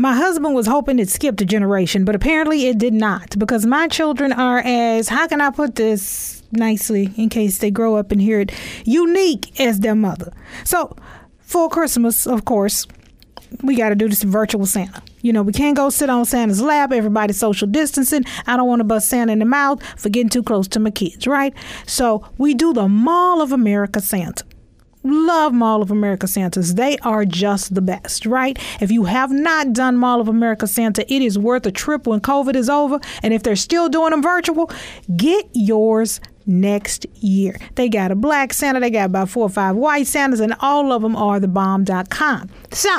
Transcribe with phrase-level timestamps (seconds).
[0.00, 3.86] My husband was hoping it skipped a generation, but apparently it did not because my
[3.86, 6.40] children are as, how can I put this?
[6.52, 8.50] nicely in case they grow up and hear it
[8.84, 10.32] unique as their mother.
[10.64, 10.96] So,
[11.38, 12.88] for Christmas, of course,
[13.62, 15.00] we got to do this virtual Santa.
[15.22, 16.90] You know, we can't go sit on Santa's lap.
[16.92, 18.24] Everybody social distancing.
[18.48, 20.90] I don't want to bust Santa in the mouth for getting too close to my
[20.90, 21.54] kids, right?
[21.86, 24.44] So we do the Mall of America Santa.
[25.02, 26.74] Love Mall of America Santas.
[26.74, 28.58] They are just the best, right?
[28.80, 32.20] If you have not done Mall of America Santa, it is worth a trip when
[32.20, 33.00] COVID is over.
[33.22, 34.70] And if they're still doing them virtual,
[35.16, 37.58] get yours next year.
[37.76, 40.92] They got a black Santa, they got about four or five white Santas, and all
[40.92, 42.50] of them are the bomb.com.
[42.72, 42.90] So,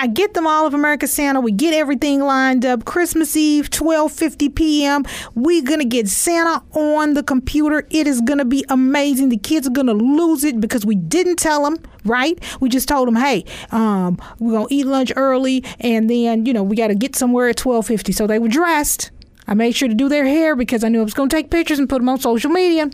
[0.00, 1.42] I get them all of America Santa.
[1.42, 2.86] We get everything lined up.
[2.86, 5.04] Christmas Eve, 12:50 p.m.
[5.34, 7.86] We're gonna get Santa on the computer.
[7.90, 9.28] It is gonna be amazing.
[9.28, 12.42] The kids are gonna lose it because we didn't tell them, right?
[12.60, 16.62] We just told them, hey, um, we're gonna eat lunch early, and then you know
[16.62, 18.14] we got to get somewhere at 12:50.
[18.14, 19.10] So they were dressed.
[19.46, 21.78] I made sure to do their hair because I knew I was to take pictures
[21.78, 22.88] and put them on social media.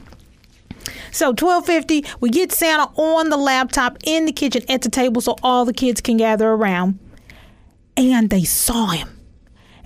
[1.17, 5.34] So 1250, we get Santa on the laptop in the kitchen at the table so
[5.42, 6.98] all the kids can gather around.
[7.97, 9.19] And they saw him.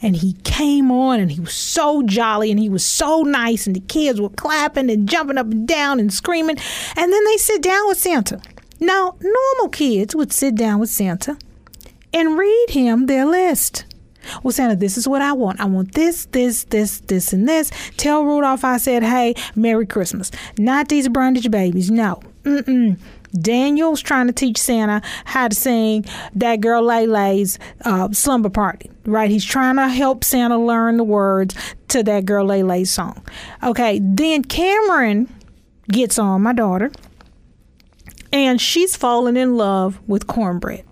[0.02, 3.76] And he came on and he was so jolly and he was so nice and
[3.76, 6.56] the kids were clapping and jumping up and down and screaming.
[6.96, 8.40] And then they sit down with Santa.
[8.80, 11.38] Now, normal kids would sit down with Santa
[12.12, 13.84] and read him their list.
[14.42, 15.60] Well, Santa, this is what I want.
[15.60, 17.70] I want this, this, this, this, and this.
[17.96, 20.30] Tell Rudolph I said, hey, Merry Christmas.
[20.58, 21.90] Not these Brundage babies.
[21.90, 22.20] No.
[22.44, 22.98] Mm-mm.
[23.32, 26.04] Daniel's trying to teach Santa how to sing
[26.34, 29.30] that girl Laylay's uh, slumber party, right?
[29.30, 31.54] He's trying to help Santa learn the words
[31.88, 33.22] to that girl Laylay's song.
[33.62, 35.32] Okay, then Cameron
[35.88, 36.90] gets on, my daughter,
[38.32, 40.84] and she's falling in love with cornbread.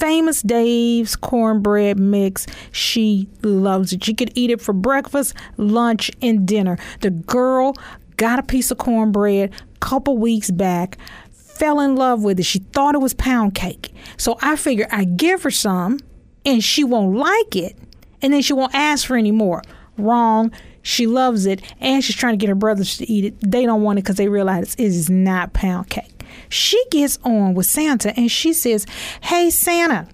[0.00, 2.46] Famous Dave's cornbread mix.
[2.72, 4.02] She loves it.
[4.02, 6.78] She could eat it for breakfast, lunch, and dinner.
[7.00, 7.76] The girl
[8.16, 10.96] got a piece of cornbread a couple weeks back,
[11.32, 12.44] fell in love with it.
[12.44, 13.92] She thought it was pound cake.
[14.16, 16.00] So I figured I'd give her some
[16.46, 17.76] and she won't like it
[18.22, 19.62] and then she won't ask for any more.
[19.98, 20.50] Wrong.
[20.80, 23.34] She loves it and she's trying to get her brothers to eat it.
[23.42, 26.19] They don't want it because they realize it is not pound cake.
[26.48, 28.86] She gets on with Santa and she says,
[29.22, 30.08] Hey, Santa,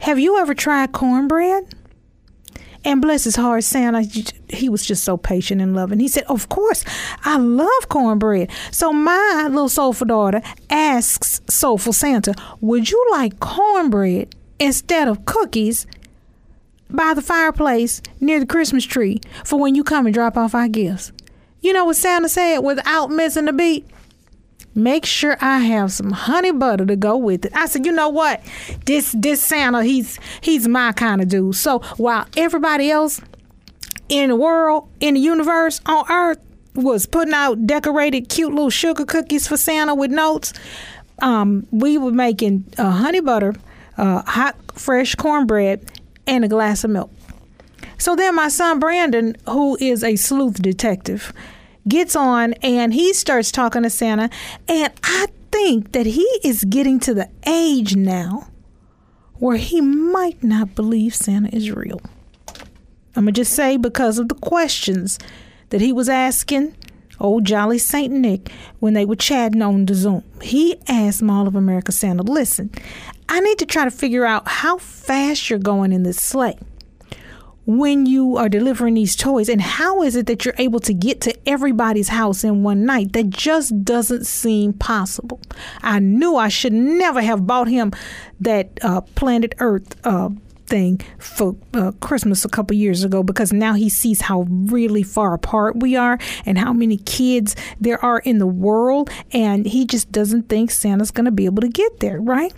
[0.00, 1.74] have you ever tried cornbread?
[2.86, 4.02] And bless his heart, Santa,
[4.48, 5.98] he was just so patient and loving.
[5.98, 6.84] He said, Of course,
[7.24, 8.48] I love cornbread.
[8.70, 10.40] So my little soulful daughter
[10.70, 15.84] asks soulful Santa, Would you like cornbread instead of cookies
[16.88, 20.68] by the fireplace near the Christmas tree for when you come and drop off our
[20.68, 21.10] gifts?
[21.60, 23.84] You know what Santa said without missing a beat?
[24.76, 27.52] Make sure I have some honey butter to go with it.
[27.54, 28.42] I said, you know what?
[28.84, 31.56] This this Santa, he's he's my kind of dude.
[31.56, 33.20] So while everybody else
[34.08, 36.38] in the world, in the universe, on earth
[36.74, 40.52] was putting out decorated cute little sugar cookies for Santa with notes,
[41.20, 43.54] um, we were making uh, honey butter,
[43.96, 45.90] uh, hot fresh cornbread,
[46.26, 47.10] and a glass of milk.
[47.98, 51.32] So then my son Brandon, who is a sleuth detective,
[51.88, 54.30] gets on and he starts talking to Santa.
[54.68, 58.48] And I think that he is getting to the age now
[59.34, 62.00] where he might not believe Santa is real.
[63.14, 65.18] I'm going to just say because of the questions
[65.70, 66.74] that he was asking
[67.18, 68.12] old Jolly St.
[68.12, 70.22] Nick when they were chatting on the Zoom.
[70.42, 72.70] He asked Mall of America Santa, listen,
[73.28, 76.58] I need to try to figure out how fast you're going in this sleigh
[77.66, 79.48] when you are delivering these toys?
[79.48, 83.12] And how is it that you're able to get to everybody's house in one night?
[83.12, 85.40] That just doesn't seem possible.
[85.82, 87.92] I knew I should never have bought him
[88.40, 89.96] that uh, Planet Earth.
[90.04, 90.30] Uh,
[90.66, 95.34] thing for uh, Christmas a couple years ago because now he sees how really far
[95.34, 100.10] apart we are and how many kids there are in the world and he just
[100.12, 102.52] doesn't think Santa's going to be able to get there, right?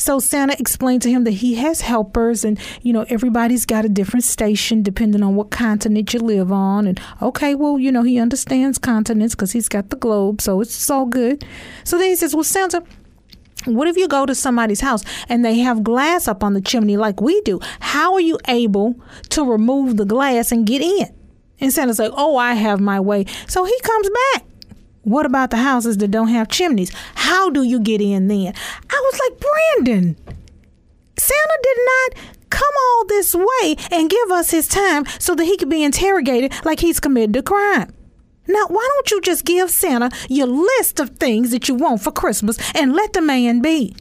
[0.00, 3.88] So Santa explained to him that he has helpers and, you know, everybody's got a
[3.88, 6.86] different station depending on what continent you live on.
[6.86, 10.40] And okay, well, you know, he understands continents because he's got the globe.
[10.40, 11.44] So it's all good.
[11.84, 12.82] So then he says, well, Santa,
[13.66, 16.96] what if you go to somebody's house and they have glass up on the chimney
[16.96, 17.60] like we do?
[17.80, 18.94] How are you able
[19.30, 21.14] to remove the glass and get in?
[21.60, 23.26] And Santa's like, oh, I have my way.
[23.46, 24.44] So he comes back
[25.02, 26.92] What about the houses that don't have chimneys?
[27.14, 28.54] How do you get in then?
[28.90, 30.16] I was like, Brandon,
[31.18, 35.56] Santa did not come all this way and give us his time so that he
[35.56, 37.92] could be interrogated like he's committed a crime.
[38.50, 42.10] Now, why don't you just give Santa your list of things that you want for
[42.10, 43.94] Christmas and let the man be?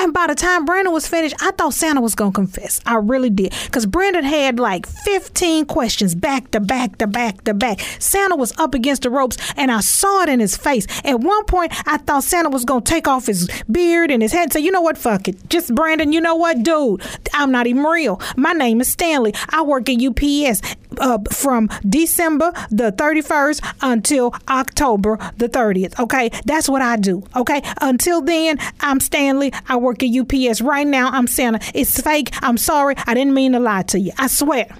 [0.00, 2.80] And by the time Brandon was finished, I thought Santa was going to confess.
[2.86, 3.52] I really did.
[3.66, 7.80] Because Brandon had like 15 questions back to back to back to back.
[7.98, 10.86] Santa was up against the ropes, and I saw it in his face.
[11.04, 14.32] At one point, I thought Santa was going to take off his beard and his
[14.32, 14.96] head and say, You know what?
[14.96, 15.50] Fuck it.
[15.50, 16.62] Just Brandon, you know what?
[16.62, 17.02] Dude,
[17.34, 18.22] I'm not even real.
[18.38, 19.34] My name is Stanley.
[19.50, 20.62] I work at UPS
[20.98, 25.98] uh, from December the 31st until October the 30th.
[25.98, 26.30] Okay.
[26.44, 27.24] That's what I do.
[27.36, 27.62] Okay.
[27.80, 29.52] Until then, I'm Stanley.
[29.68, 30.60] I work at UPS.
[30.60, 31.60] Right now, I'm Santa.
[31.74, 32.30] It's fake.
[32.42, 32.94] I'm sorry.
[33.06, 34.12] I didn't mean to lie to you.
[34.18, 34.74] I swear.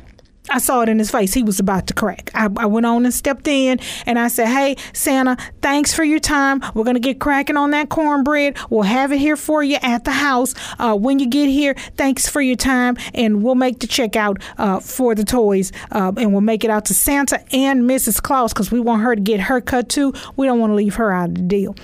[0.49, 1.33] I saw it in his face.
[1.33, 2.31] He was about to crack.
[2.35, 6.19] I, I, went on and stepped in and I said, Hey, Santa, thanks for your
[6.19, 6.61] time.
[6.75, 8.59] We're going to get cracking on that cornbread.
[8.69, 10.55] We'll have it here for you at the house.
[10.79, 12.97] Uh, when you get here, thanks for your time.
[13.15, 16.87] And we'll make the checkout uh, for the toys uh, and we'll make it out
[16.87, 18.21] to Santa and Mrs.
[18.21, 20.13] Claus because we want her to get her cut too.
[20.37, 21.77] We don't want to leave her out of the deal.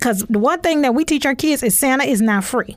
[0.00, 2.74] Because the one thing that we teach our kids is Santa is not free.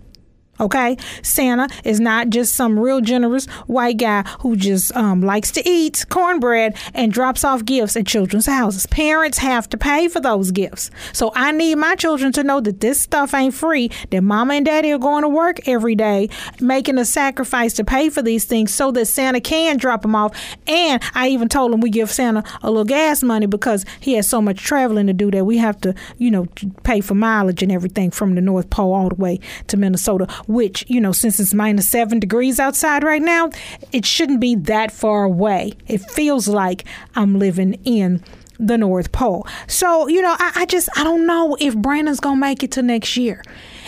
[0.59, 5.67] Okay, Santa is not just some real generous white guy who just um, likes to
[5.67, 8.85] eat cornbread and drops off gifts at children's houses.
[8.85, 10.91] Parents have to pay for those gifts.
[11.11, 14.65] So I need my children to know that this stuff ain't free, that mama and
[14.65, 16.29] daddy are going to work every day,
[16.59, 20.39] making a sacrifice to pay for these things so that Santa can drop them off.
[20.67, 24.29] And I even told them we give Santa a little gas money because he has
[24.29, 26.45] so much traveling to do that we have to, you know,
[26.83, 30.85] pay for mileage and everything from the North Pole all the way to Minnesota which,
[30.87, 33.49] you know, since it's minus seven degrees outside right now,
[33.91, 35.73] it shouldn't be that far away.
[35.87, 36.85] It feels like
[37.15, 38.23] I'm living in
[38.59, 39.47] the North Pole.
[39.67, 42.71] So, you know, I, I just, I don't know if Brandon's going to make it
[42.73, 43.43] to next year.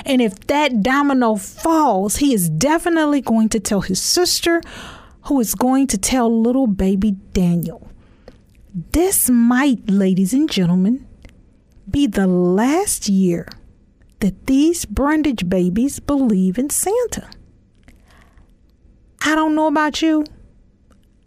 [0.06, 4.62] And if that domino falls, he is definitely going to tell his sister,
[5.24, 7.90] who is going to tell little baby Daniel.
[8.92, 11.08] This might, ladies and gentlemen,
[11.90, 13.48] be the last year
[14.26, 17.30] that these Brundage babies believe in Santa.
[19.22, 20.26] I don't know about you.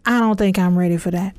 [0.05, 1.33] I don't think I'm ready for that.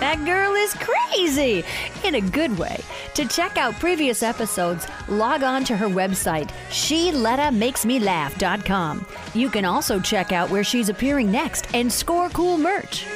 [0.00, 1.64] That girl is crazy
[2.02, 2.80] in a good way.
[3.14, 9.06] To check out previous episodes, log on to her website, SheLettaMakesMeLaugh.com.
[9.34, 13.06] You can also check out where she's appearing next and score cool merch.